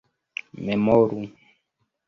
memoru 0.65 1.21